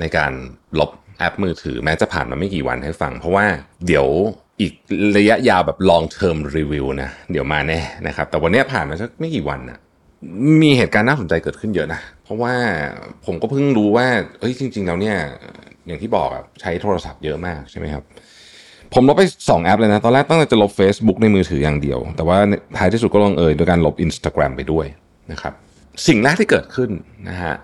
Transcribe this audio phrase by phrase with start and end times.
[0.00, 0.32] ในการ
[0.80, 3.46] ลบแอปมือถือแม้จะผ่านมาไม่กี่วันให้ฟัง เพราะว่า
[3.86, 4.06] เดี๋ยว
[4.60, 4.72] อีก
[5.18, 9.78] ระยะยาวแบบ long term review นะ เดี๋ยวมาแน่นะครับ แต่วันนี้ผ่านมาสักไม่กี่วันนะ
[10.62, 12.54] มีเหตุการณ์น่าสนใจเกิดขึ้นเยอะนะ เพราะว่า
[13.26, 14.06] ผมก็เพิ่งรู้ว่า
[14.40, 15.16] เฮ้ยจริง ๆ แล้วเนี่ย
[15.86, 18.04] อย่างที่บอกอะใช้โทรศัพท์เยอะมากใช่ไหมครับ
[18.94, 22.38] ผมลบไป 2 แอปเลยนะ ตอนแรกตั้งใจจะลบ Facebook ในมือถืออย่างเดียว แต่ว่า
[22.78, 24.86] ท้ายที่สุดก็ลงเอยโดยการลบ Instagram ไปด้วย
[25.32, 25.52] นะครับ
[26.06, 26.90] สิ่งแรกที่เกิดขึ้น
[27.28, 27.54] นะฮะ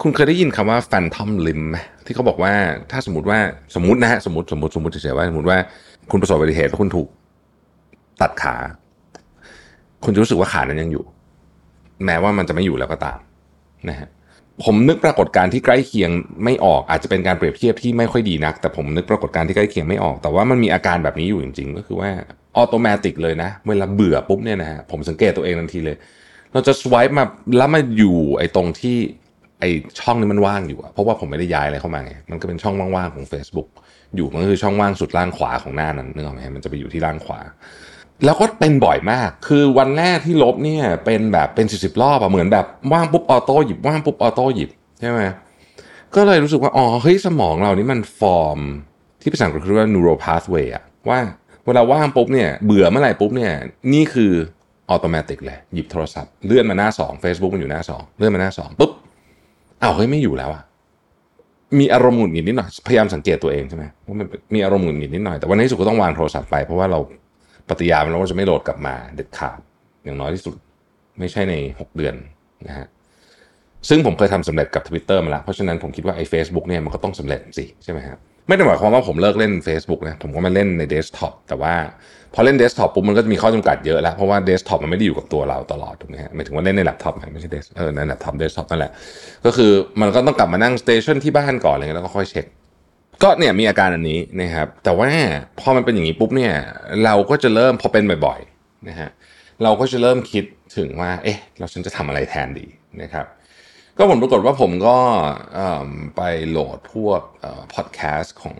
[0.00, 2.52] คุณเคยได้ยินคำว่า Phantom Limb ไหมที่เขาบอกว่า
[2.90, 3.38] ถ้าสมมติว่า
[3.74, 5.58] สมมตินะฮะสมมติสมมติสมมติเฉยๆว่าสมมติว่า
[6.10, 7.08] คุณประสบอุบัติเหตุแล้วคุณถูก
[8.22, 8.54] ตัดขา
[10.04, 11.04] คุณจะรู้สึกว่าขานั้นยังอยู่
[12.04, 13.18] แม้ว่ามันจะไม่อยู่แล้วก็ตาม
[13.88, 14.08] นะฮะ
[14.64, 16.10] ผมนึกปรากฏการณ์ที่ใกล้เคียง
[16.44, 22.10] ไม่ออกอาจจะเป็นการเปรียบเทียบที่ไม่ค่อยดีนัก แต่ผมนึกปรากฏการณ์ที่ใกล้เคียงไม่ออก แต่ว่ามันมีอาการแบบนี้อยู่จริง ๆ ก็คือว่า
[22.56, 25.96] automatic เลยนะ เวลาเบื่อปุ๊บเนี่ยนะฮะผมสังเกตตัวเองทันทีเลย
[26.52, 27.24] เราจะ swipe มา
[27.56, 28.96] แล้วมาอยู่ไอ้ตรงที่
[29.62, 29.66] ไอ
[30.00, 33.68] ช่องนี้มันว่างอยู่อะเพราะว่าผมไม่ได้ย้ายอะไรเข้ามาไงมันก็เป็นช่องว่างๆของ Facebook
[34.16, 37.40] อยู่มันก็คือช่องว่างสุดล่างขวาของหน้านั้นนึกออกไหมมันจะไปอยู่ที่ล่างขวา
[38.24, 45.20] แล้วก็เป็นบ่อยมาก คือวันแรกที่ลบเนี่ยเป็นแบบเป็นสิบสิบรอบอะเหมือนแบบว่างปุ๊บ auto หยิบว่างปุ๊บ auto หยิบใช่ไหม
[46.14, 48.58] ก็เลยรู้สึกว่าอ๋อเฮ้ยสมองเรานี่มันฟอร์ม
[49.20, 51.18] ที่ภาษาอังกฤษเรียกว่า neural pathway อะว่า
[51.66, 53.52] เวลาว่างปุ๊บเนี่ยเบื่อเมื่อไหร่ปุ๊บเนี่ย
[53.92, 54.32] นี่คือ
[54.88, 58.90] อัตโนมัติเลยหยิบโทรศัพท์เลื่อนมาหน้าสอง Facebook มันอยู่หน้าสองเลื่อนมาหน้าสองปุ๊บ
[59.82, 60.62] อ้าวเฮ้ยไม่อยู่แล้วอะ
[61.78, 66.98] มีอารมณ์หงุดหงิดนิดหน่อยพยายามสังเกตตัวเองใช่ไหมว่ามันมีอารมณ์หงุดหงิดนิดหน่อยแต่วันนี้สุดก็ต้องวางโทรศัพท์ไปเพราะว่าเรา
[67.68, 69.58] ปฏิญาณแล้วว่าจะไม่โหลดกลับมาเด็ดขาด
[70.04, 70.56] อย่างน้อยที่สุด
[71.18, 72.14] ไม่ใช่ในหกเดือน
[72.66, 72.86] นะฮะ
[73.88, 81.74] ซึ่งผมเคยทำสำเร็จกับ Twitter มาแล้ว เพราะฉะนั้นผมคิดว่าไอ้ Facebook เนี่ยมันก็ต้องสำเร็จสิใช่ไหมครับ ไม่ได้หมายความว่าผมเลิกเล่น Facebook นะผมก็มาเล่นในเดสก์ท็อปแต่ว่า
[82.34, 88.92] พอเล่นเดสก์ท็อปปุ๊บมันก็จะมีข้อจำกัดเยอะแล้ว เพราะว่าเดสก์ท็อปมันไม่ได้อยู่กับตัวเราตลอดถูกไหมฮะหมายถึงว่าเล่นในแล็ปท็อปไม่ใช่ desk เออใน laptop desktop นั่นแหละ
[89.44, 92.46] ก็คือมันก็ต้องกลับมานั่ง station ที่บ้านก่อนอะไรเงี้ยแล้วก็ค่อยเช็ค
[93.22, 95.08] ก็เนี่ยมีอาการอันนี้นะครับ แต่ว่า
[95.60, 96.52] พอมันเป็นอย่างนี้ปุ๊บเนี่ย
[97.04, 99.10] เราก็จะเริ่มพอเป็นบ่อยๆนะฮะ
[99.62, 100.44] เราก็จะเริ่มคิด
[100.76, 102.66] ถึงว่า เอ๊ะเราฉันจะทำอะไรแทนดี
[103.02, 103.26] นะครับ
[104.02, 104.96] ก็ผลปรากฏว่าผมก็
[106.16, 107.20] ไปโหลดพวก
[107.74, 108.56] พอดแคสต์ของ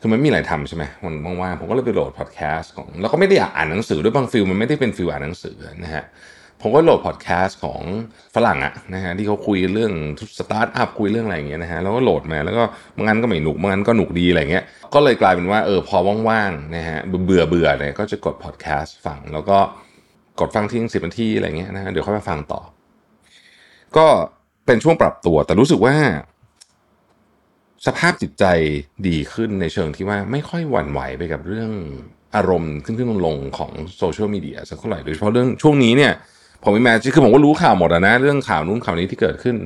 [0.00, 6.04] คือมันมีอะไรทำใช่ไหมมันว่างๆผมก็เลยไปโหลดพอดแคสต์ของแล้วก็ไม่ได้อยากอ่านหนังสือด้วยบาง feel มันไม่ได้เป็น feel อ่านหนังสือนะฮะ
[6.62, 7.80] ผมก็โหลดพอดแคสต์ของ
[8.34, 9.92] ฝรั่งอะนะฮะที่เขาคุยเรื่อง
[10.38, 12.62] สตาร์ทอัพคุยเรื่องอะไรอย่างเงี้ยนะฮะแล้วก็โหลดมาแล้วก็
[12.96, 15.98] บางอันก็ไม่หนุกบางอันก็หนุกดีอะไรเงี้ยก็เลยกลายเป็นว่าเออพอ
[16.28, 19.58] ว่างๆนะฮะเบื่อเบื่อเนี่ยก็จะกดพอดแคสต์ฟังแล้วก็
[20.40, 22.60] กดฟังทิ้งสิบนาทีอะไรเงี้ยนะฮะเดี๋ยวค่อยมาฟังต่อ
[23.96, 24.06] ก็
[24.66, 25.94] เป็นช่วงปรับตัว แต่รู้สึกว่า
[27.86, 28.44] สภาพจิตใจ
[29.08, 31.70] ดีขึ้นในเชิงที่ว่าไม่ค่อยหวั่นไหวไปกับเรื่อง
[32.36, 36.12] อารมณ์ขึ้นขึ้นลงของโซเชียลมีเดียสักเท่าไหร่โดยเฉพาะเรื่องช่วงนี้เนี่ย
[36.62, 39.56] ผมไมีแมจคือผมก็รู้ข่าวหมดนะ เรื่องข่าวนู้นข่าวนี้ที่เกิดขึ้น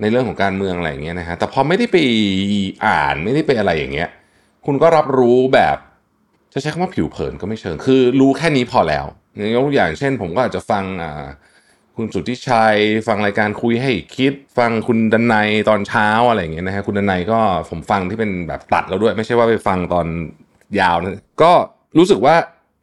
[0.00, 1.96] ในเรื่องของการเมืองอะไรอย่างเงี้ยนะฮะแต่พอไม่ได้ไป
[2.86, 4.08] อ่านไม่ได้ไปอะไรอย่างเงี้ย
[4.66, 5.76] คุณก็รับรู้แบบ
[6.52, 9.04] จะใช้คำว่าผิวเผินก็ไม่เชิง คือรู้แค่นี้พอแล้ว
[9.54, 11.26] ยกตัวอย่างเช่น ผมก็อาจจะฟังอ่า
[12.00, 12.76] คุณสุทธิชัย
[13.08, 15.34] ฟังรายการคุยให้คิด ฟังคุณดันไน
[15.68, 20.06] ตอนเช้าอะไรอย่างเงี้ยนะฮะคุณดันไนก็ผมฟังที่เป็นแบบตัดแล้วด้วย ไม่ใช่ว่าไปฟังตอน
[20.80, 21.52] ยาวนะก็
[21.98, 22.36] รู้สึกว่า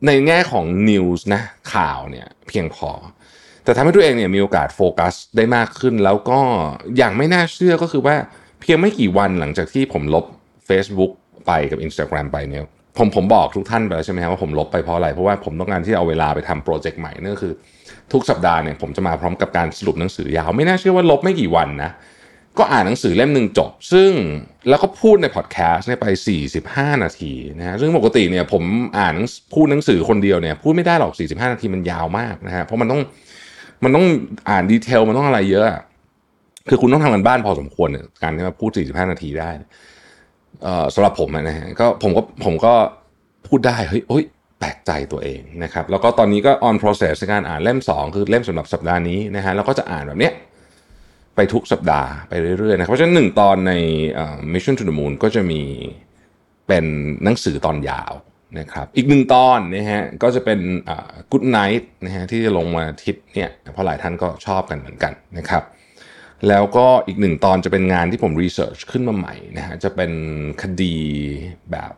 [0.08, 1.42] ในแง่ของนิวส์นะ
[1.74, 2.90] ข่าวเนี่ยเพียงพอ
[3.64, 6.40] แต่ทำให้ตัวเองเนี่ยมีโอกาสโฟกัสได้มากขึ้น แล้วก็
[6.97, 8.16] อย่างไม่น่าเชื่อก็คือว่า
[8.62, 10.26] เพียงไม่กี่วันหลังจากที่ผมลบ
[10.70, 11.12] Facebook
[11.47, 12.64] ไปกับ Instagram ไปเนี่ย
[12.97, 17.53] ผมผมบอกทุกท่านไปแล้วใช่ไหมครับว่าผมลบไปเพราะอะไร เพราะว่าผมต้องการที่เอาเวลาไปทำโปรเจกต์ใหม่นั่นก็คือ
[18.13, 21.91] ทุกสัปดาห์เนี่ยผมจะมาพร้อมกับการสรุปหนังสือยาว ไม่น่าเชื่อว่าลบไม่กี่วันนะ
[22.59, 24.11] ก็อ่านหนังสือเล่มหนึ่งจบ ซึ่ง
[24.70, 26.08] แล้วก็พูดในพอดแคสต์เนี่ยไป
[26.91, 28.64] 45 นาทีนะฮะซึ่งปกติเนี่ยผม
[28.99, 29.16] อ่าน
[29.53, 33.02] พูดหนังสือคนเดียวเนี่ยพูดไม่ได้หรอก 45 นาทีมันยาวมากนะฮะเพราะมันต้อง
[33.84, 34.05] มันต้อง
[34.49, 35.66] อ่านดีเทลมันต้องอะไรเยอะ
[36.70, 39.49] คือคุณต้องทำกันบ้านพอสมควรเนี่ยการที่มาพูด 45 นาทีได้
[40.93, 42.73] สำหรับผมนะฮะก็ผมก็ผมก็
[43.47, 44.23] พูดได้เฮ้ยโอ๊ย
[44.59, 50.34] แปลกใจตัวเองนะครับแล้วก็ตอนนี้ก็ on process ในการอ่านเล่ม 2 คือเล่มสำหรับสัปดาห์นี้นะฮะแล้วก็จะอ่านแบบเนี้ย
[51.35, 53.73] ไปทุกสัปดาห์ไปเรื่อยๆนะครับเพราะฉะนั้นหนึ่งตอนใน
[54.53, 55.61] Mission to the Moon ก็จะมี
[56.67, 56.85] เป็น
[57.23, 58.13] หนังสือตอนยาว
[58.59, 60.59] นะครับอีกหนึ่งตอนนะฮะก็จะเป็น
[61.31, 65.63] Good Night นะฮะที่จะลงมาทิศเนี่ยเพราะหลายท่านก็ชอบกันเหมือนกันนะครับ
[66.49, 70.11] แล้วก็อีกหนึ่งตอนจะเป็นงานที่ผม research ขึ้นมาใหม่นะฮะจะเป็น
[70.61, 70.96] คดี
[71.72, 71.93] แบบ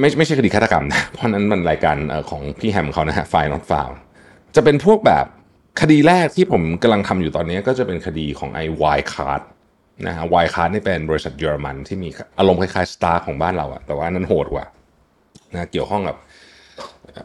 [0.00, 1.96] ไม่ไม่ใช่คดีฆาตกรรมนะเพราะนั้นมันรายการ
[2.30, 3.96] ของพี่แฮมเขานะฮะไฟล์ not found
[4.56, 5.26] จะเป็นพวกแบบ
[5.80, 9.42] คดีแรกที่ผมกำลังทำอยู่ตอนนี้ก็จะเป็นคดีของไอ้ Wirecard
[10.06, 12.08] นะฮะ Wirecard นี่เป็นบริษัทเยอรมันที่มี
[12.38, 14.66] อารมณ์คล้ายๆ STARK ของบ้านเราอะแต่ว่านั้นโหดกว่า
[15.54, 16.16] นะเกี่ยวข้องกับ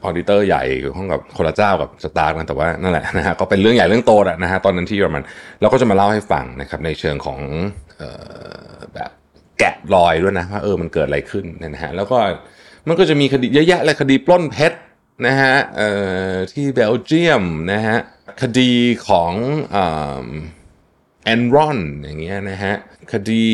[0.03, 4.11] auditor ใหญ่เกี่ยวข้องกับคนละเจ้ากับ STARK นะแต่ว่านั่นแหละนะฮะก็เป็นเรื่องใหญ่เรื่องโต
[4.43, 5.23] นะฮะตอนนั้นที่เยอรมัน
[5.61, 7.39] เราก็จะมาเล่าให้ฟังนะครับในเชิงของ
[8.93, 9.11] แบบ
[9.59, 12.17] แกะรอยด้วยนะว่าเออมันเกิดอะไรขึ้นนะฮะแล้วก็
[12.87, 14.77] มันก็จะมีคดีเยอะแยะเลยคดีปล้นเพชร
[15.27, 15.55] นะฮะ
[16.51, 17.97] ที่เบลเยียมนะฮะ
[18.41, 18.71] คดี
[19.07, 19.33] ของ
[21.23, 22.73] แอนรอนอย่างเงี้ยนะฮะ
[23.13, 23.45] คดี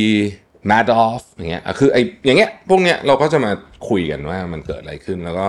[0.69, 3.51] มาดอฟอย่างเงี้ยคือไออย่างเงี้ยพวกเนี้ยเราก็จะมา
[3.90, 5.48] คุยกันว่ามันเกิดอะไรขึ้นแล้วก็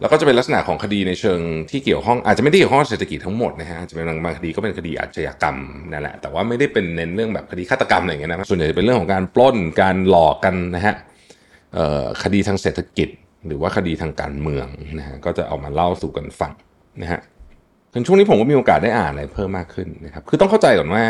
[0.00, 1.40] แล้วก็จะเป็นลักษณะของคดีในเชิง
[1.70, 5.56] ที่เกี่ยวข้องอาจจะไม่ได้เกี่ยวข้องเศรษฐกิจทั้งหมดนะฮะจะเป็นบางคดีก็เป็นคดีอาชญากรรม
[5.92, 10.94] นั่นแหละแต่ว่าไม่ได้เป็นเน้นเรื่องแบบคดีฆาตกรรมอะไรอย่างเงี้ยนะส่วนใหญ่จะเป็นเรื่องของการปล้นการหลอกกันนะฮะ
[12.22, 13.08] คดีทางเศรษฐกิจ
[13.46, 14.66] หรือว่าคดีทางการเมือง
[14.98, 16.52] นะฮะก็จะเอามาเล่าสู่กันฟัง
[17.02, 17.20] นะฮะ
[17.90, 21.04] ในช่วงนี้ผมก็มีโอกาสได้อ่านอะไรเพิ่มมากขึ้นนะครับคือต้องเข้าใจก่อนว่า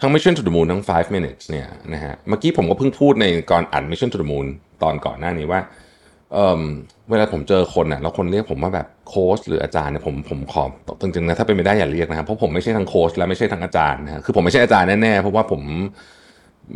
[0.00, 4.46] ทั้ง Mission to the Moon ทั้ง 5 minutes เนี่ยนะฮะเมื่อกี้ผมก็เพิ่งพูดในก่อนอ่าน Mission to the Moon
[4.82, 5.60] ตอนก่อนหน้านี้ว่า
[6.32, 10.64] เเวลาผมเจอคนอะแล้วคนเรียกผมว่าแบบโค้ชหรืออาจารย์เนี่ยผมผมขอ
[11.00, 15.62] จริงๆนะถ้าเป็นไม่ได้อย่าเรียกนะครับเพราะผมไม่ใช่ทั้งโค้ชและไม่ใช่ทั้งอาจารย์นะคือผมไม่ใช่อาจารย์แน่ๆเพราะว่าผม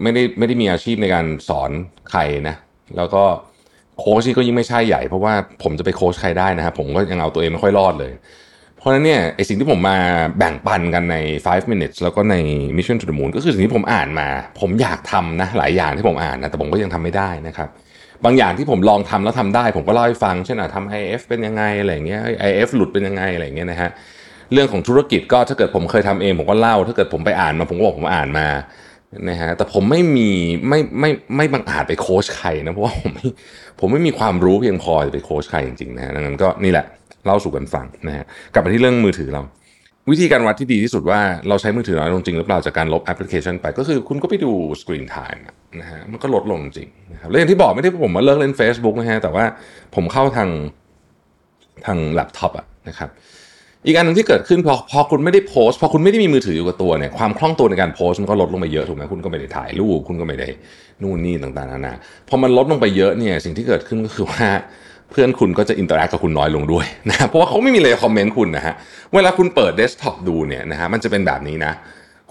[0.03, 1.71] ไม่ได้ไม่ได้มีอาชีพในการสอน
[2.11, 2.57] ใครนะ
[2.97, 3.23] แล้วก็
[3.99, 5.33] โค้ชนี่ก็ยิ่งไม่ใช่ใหญ่เพราะว่า
[5.63, 8.13] ผมจะไปโค้ชใครได้นะครับผมก็ยังเอาตัวเองไม่ค่อยรอดเลย
[8.77, 9.99] เพราะฉะนั้นเนี่ยไอสิ่งที่ผมมา
[10.39, 12.37] แบ่งปันกันใน 5 minutes แล้วก็ใน
[12.77, 14.29] mission to the moon ก็คือสิ่งที่ผมอ่านมา
[14.61, 17.69] ผมอยากทำนะหลายอย่างที่ผมอ่านนะแต่ผมก็ยังทำไม่ได้นะครับ
[18.25, 23.91] บางอย่างที่ผมลองทำแล้วทำได้ ผมก็เล่าให้ฟัง เช่นอะทำ IF เอฟเป็นยังไงอะไรเงี้ย IF หลุดเป็นยังไงอะไรเงี้ยนะฮะ
[24.53, 28.47] เรื่องของธุรกิจก็ถ้าเกิดผมเคยทำเองผมก็เล่า ถ้าเกิดผมไปอ่านมาผมก็บอกผมอ่านมา
[29.29, 30.31] นะฮะแต่ผมไม่มี
[30.69, 33.29] ไม่ไม่ไม่บังอาจไปโค้ชใครนะเพราะว่าผมไม่
[33.81, 36.85] ผมไม่มีความรู้เพียงพอจะไปโค้ชใครจริงๆนะฮะดังนั้นก็นี่แหละ
[37.27, 39.43] เล่าสู่กันฟังนะฮะกลับมาที่เรื่องมือถือเรา
[40.11, 45.45] วิธีการวัดที่ดีที่สุดว่าเราใช้มือถือน้อยลงจริงหรือเปล่าจากการลบแอปพลิเคชันไปก็คือคุณก็ไปดู screen time
[45.81, 49.45] นะฮะมันก็ลดลงจริงนะครับแล้วอย่างที่บอกไม่ได้ผมมาเลิกเล่น Facebook นะฮะแต่ว่า
[49.95, 50.49] ผมเข้าทาง
[51.87, 53.11] ทางแล็ปท็อปอะนะครับ
[53.87, 60.49] อีกอันหนึ่งที่เกิดขึ้นพอพอคุณไม่ได้โพสต์พอคุณไม่ได้มีมือถืออยู่กับตัวเนี่ยความคล่องตัวในการโพสต์มันก็ลดลงไปเยอะถูกไหมคุณก็ไม่ได้ถ่ายรูปคุณก็ไม่ได้
[61.03, 61.95] นู่นนี่ต่างๆนานา
[62.29, 64.47] พอมันลดลงไปเยอะเนี่ยสิ่งที่เกิดขึ้นก็คือว่า
[65.11, 68.75] เพื่อนคุณก็จะ interact กับคุณน้อยลงด้วยนะเพราะว่าเขาไม่มีเลยคอมเมนต์คุณนะฮะ
[69.15, 71.73] เวลาคุณเปิดเดสก์ท็อปดูเนี่ยนะฮะมันจะเป็นแบบนี้นะ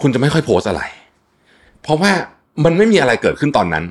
[0.02, 0.82] คุณจะไม่ค่อยโพสอะไร
[1.82, 2.10] เพราะว่า
[2.64, 3.84] มันไม่มีอะไรเกิดขึ้นตอนนั้น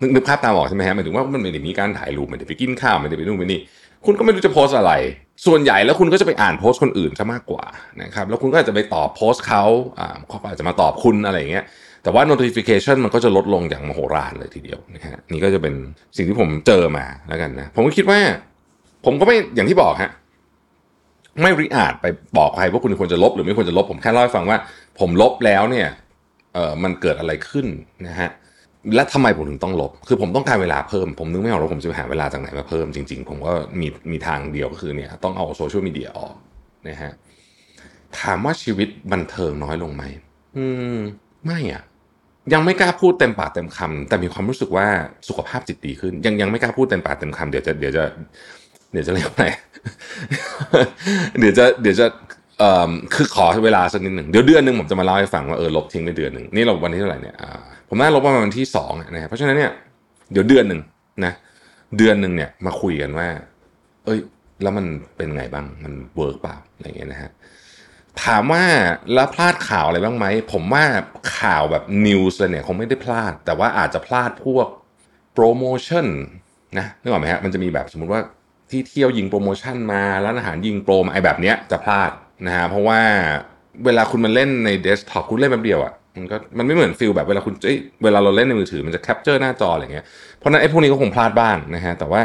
[0.00, 3.60] นึกนึกภาพตามออกใช่ไหมฮะหมายถึงว่ามันไม่ได้มีการถ่ายรูปไม่ได้ไปกินข้าวไม่ได้ไปนู่นไปนี่
[4.06, 4.92] คุณก็ไม่รู้จะโพสอะไร
[5.46, 7.64] ส่วนใหญ่แล้วคุณก็จะไปอ่านโพสคนอื่นซะมากกว่า
[8.02, 9.64] นะครับ แล้วคุณก็อาจจะไปตอบโพสเขา
[9.98, 11.64] อ่าเขาอาจจะมาตอบคุณอะไรอย่างเงี้ย
[12.04, 15.74] แต่ว่า notification มันก็จะลดลงอย่างมโหฬารเลยทีเดียวนะฮะนี่ก็จะเป็น
[16.16, 18.18] สิ่งที่ผมเจอมาแล้วกันนะผมก็คิดว่า
[19.04, 20.10] ผมก็ไม่อย่างที่บอกฮะ
[21.42, 22.06] ไม่ริอาจไป
[22.38, 24.58] บอกใครว่าคุณควรจะลบหรือไม่ควรจะลบ ผมแค่เล่าให้ฟังว่า
[25.00, 25.88] ผมลบแล้วเนี่ย
[26.54, 27.66] เออมันเกิดอะไรขึ้น
[28.06, 28.30] นะฮะ
[28.94, 36.34] และทำไมผมถึงต้องลบ คือผมต้องการเวลาเพิ่ม ผมนึกไม่ออกว่าผมจะไปหาเวลาจากไหนมาเพิ่มจริงๆ ผมก็มีมีทางเดียวก็คือเนี่ยต้องเอาโซเชียลมีเดียออก
[36.88, 37.12] นะฮะ
[38.18, 40.02] ถามว่าชีวิตบันเทิงน้อยลงไหม
[40.56, 40.66] อื
[40.96, 40.98] ม
[41.46, 41.82] ไม่อะ
[42.52, 44.86] ยังไม่กล้าพูดเต็มปากเต็มคำแต่มีความรู้สึกว่า
[45.28, 48.04] สุขภาพจิตดีขึ้น ยังยังไม่กล้าพูดเต็มปากเต็มคำเดี๋ยวจะเดี๋ยวจะ
[48.92, 49.46] เดี๋ยวจะเรียกว่าไง
[51.38, 52.06] เดี๋ยวจะเดี๋ยวจะ
[52.58, 57.36] เอ่อคือขอเวลาสักนิดหนึ่งเดี๋ยวเดือนหนึ่งผมจะมาเล่าให้ฟังว่าเออลบทิ้งไปเดือนหนึ่งนี่เราวันที่เท่าไหร่เนี่ย
[57.88, 59.70] ผมน่าลบประมาณวันที่สองนะเพราะฉะนั้นเนี่ย
[60.32, 60.80] เดี๋ยวเดือนหนึ่ง
[61.24, 61.32] นะ
[61.98, 63.28] เดือนหนึ่งเนี่ยมาคุยกันว่า
[64.04, 64.18] เอ้ย
[64.62, 67.30] แล้วมันเป็นไงบ้างมัน work เปล่าอะไรเงี้ยนะฮะ
[68.22, 68.64] ถามว่า
[69.14, 70.84] แล้วพลาดข่าวอะไรบ้างไหม ผมว่า
[71.38, 74.66] ข่าวแบบ news เลยเนี่ยคงไม่ได้พลาด แต่ว่าอาจจะพลาดพวก
[75.34, 76.06] โปรโมชั่น
[76.78, 78.20] นะนึกออกไหมฮะมันจะมีแบบสมมติว่า
[78.70, 82.10] ที่เที่ยวยิงโปรโมชั่นมาร้านอาหารยิงโปรไอ้แบบเนี้ยจะพลาด
[82.46, 83.00] นะฮะเพราะว่า
[83.84, 87.54] เวลาคุณมาเล่นในเดสก์ท็อปคุณเล่นแป๊บเดียวอะมันก็มันไม่เหมือน feel แบบเวลาคุณ
[88.04, 90.04] เวลาเราเล่นในมือถือมันจะ capture หน้าจออะไรเงี้ย
[90.38, 92.22] เพราะนั้นไอ้พวกนี้ก็คงพลาดบ้างนะฮะแต่ว่า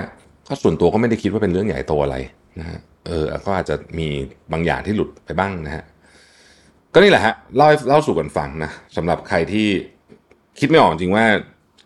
[0.48, 2.16] ก็ส่วนตัวก็ไม่ได้คิดว่าเป็นเรื่องใหญ่โตอะไร
[2.60, 2.80] นะฮะ
[3.10, 4.08] เออก็อาจจะมี
[4.52, 5.84] บางอย่างที่หลุดไปบ้างนะฮะ
[6.94, 9.68] ก็นี่แหละฮะเล่าเล่าสู่กันฟังนะสำหรับใครที่
[10.60, 11.26] คิดไม่ออกจริงว่า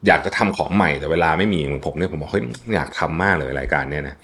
[0.08, 2.44] อยากจะทำของใหม่แต่เวลาไม่มีเหมือนผมเนี่ยผมบอกเฮ้ย
[2.75, 4.15] อยากทำมากเลยรายการเนี้ยนะ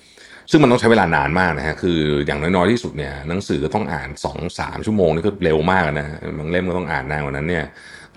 [0.51, 6.07] ซึ่งมันต้องใช้เวลานานมากนะฮะคืออย่างน้อยๆที่สุดเนี่ยหนังสือต้องอ่านสองสามชั่วโมงนี่ก็เร็วมากนะ
[6.39, 7.65] บางเล่มก็ต้องอ่านนานกว่านั้นเนี่ย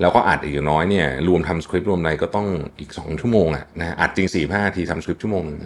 [0.01, 2.47] แล้วก็อ่านอีกน้อยเนี่ยรวมทำสคริปต์รวมอะไรก็ต้อง
[2.81, 5.59] อีกสองชั่วโมงอะนะอัดจริงสี่ห้าทีทำสคริปต์ชั่วโมงนึง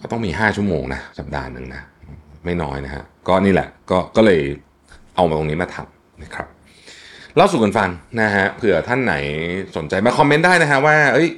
[0.00, 1.82] ก็ต้องมีห้าชั่วโมงนะสัปดาห์หนึ่งนะ
[2.46, 4.40] ไม่น้อยนะฮะก็นี่แหละก็ก็เลย
[5.16, 6.46] เอามาตรงนี้มาทำนะครับ
[7.36, 9.14] เล่าสู่กันฟังนะฮะเผื่อท่านไหน
[9.76, 11.28] สนใจมาคอมเมนต์ได้นะฮะว่าเอ้ย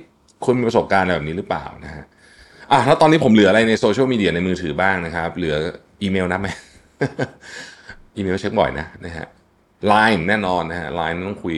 [0.45, 2.05] คุณมีประสบการณ์แบบนี้หรือเปล่านะฮะ
[2.73, 5.55] อะแล้วตอนนี้ผมเหลืออะไรในโซเชียลมีเดียในมือถือบ้างนะครับ เหลือ
[6.03, 6.49] อีเมลนับไหม
[8.17, 9.27] อีเมลเช็คบ่อยนะนะฮะ
[9.93, 11.57] Line แน่นอนนะฮะ Line ต้องคุย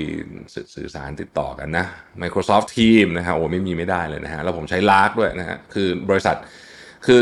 [0.75, 1.87] สื่อสารติดต่อกันนะ
[2.23, 6.37] Microsoft Team นะฮะโอ้ไม่มีไม่ได้เลยนะฮะแล้วผมใช้ Lark ด้วยนะฮะคือบริษัท
[7.07, 7.21] คือ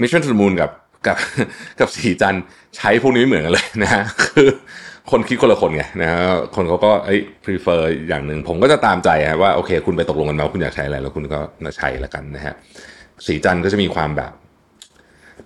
[0.00, 0.70] Mission to the Moon กับ
[1.06, 1.16] กับ
[1.80, 2.34] กับสีจัน
[2.76, 4.48] ใช้พวกนี้ไม่เหมือนกันเลยนะฮะคือ
[5.10, 6.18] คนคิดคนละคนไงนะฮะ
[6.56, 11.40] คนเขาก็เอ้ย prefer อย่างหนึ่งผมก็จะตามใจฮะว่าโอเค คุณไปตกลงกันมาว่าคุณอยากใช้อะไรแล้วคุณก็
[11.76, 12.54] ใช้ล้วกันนะฮะ
[13.26, 14.32] สีจันก็จะมีความแบบ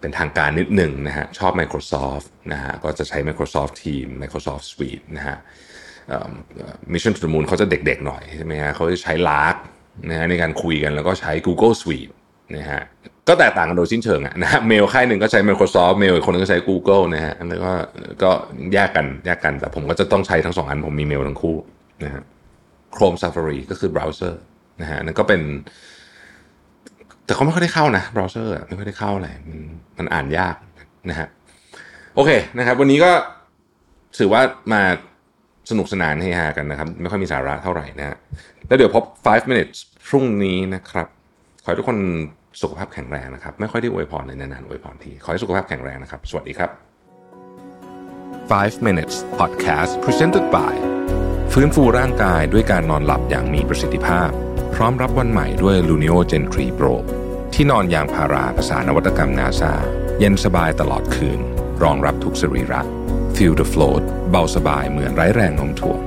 [0.01, 5.37] เป็นทางการนิดหนึ่งนะฮะชอบ Microsoft นะฮะก็จะใช้ Microsoft Team Microsoft Suite นะฮะ
[6.93, 9.57] Mission to the Moon เขาจะเด็กๆหน่อยใช่ไหมฮะเขาจะใช้ Lark
[10.11, 12.13] นะฮะในการคุยกันแล้วก็ใช้ Google Suite
[12.55, 12.83] นะฮะ
[13.29, 17.73] ก็แตกต่างกันโดยสิ้นเชิงอะนะฮะเมลค่ายหนึ่งก็ใช้ Microsoft เมลอีกคนนึงก็ใช้ Google นะฮะแล้วก็
[18.23, 18.31] ก็
[18.73, 21.57] แยกกันแยกกัน แต่ผมก็จะต้องใช้ทั้งสองอัน ผมมีเมลทั้งคู่
[22.05, 22.23] นะฮะ
[22.97, 24.43] Chrome Safari ก็คือเบราว์เซอร์
[24.81, 25.41] นะฮะนั่นก็เป็น
[27.25, 29.61] แต่เขาไม่ค่อยได้เข้านะเบราว์เซอร์ไม่ค่อยได้เข้าอะไรมัน
[29.99, 30.57] มันอ่านยาก
[31.11, 31.29] นะฮะ
[32.15, 33.13] โอเคนะครับ วันนี้ก็
[34.19, 34.83] ถือว่ามา
[35.71, 38.17] สนุกสนานให้ฮากันนะครับ ไม่ค่อยมีสาระเท่าไหร่นะฮะ
[38.67, 41.09] แล้วเดี๋ยวพบ 5 minutes พรุ่งนี้นะครับ
[41.69, 42.01] ขอให้ทุกคน
[42.63, 46.71] สุขภาพแข็งแรงนะครับ ไม่ค่อยได้อวยพรเลยนานๆอวยพรที ขอให้สุขภาพแข็งแรงนะครับ สวัสดีครับ
[48.51, 50.75] 5 minutes podcast presented by
[51.53, 54.31] ฟื้นฟูร่างกายด้วยการนอนหลับอย่างมีประสิทธิภาพ
[54.75, 56.95] พร้อมรับวันใหม่ด้วย Luno Gen 3 Pro
[57.55, 59.73] ที่นอนยางพาราภาษานวัตกรรมนาซา
[60.19, 61.41] เย็นสบายตลอดคืน
[61.83, 62.81] รองรับทุกสรีระ
[63.37, 66.01] Feel the float เบาสบายเหมือนไร้แรงโน้มถ่วง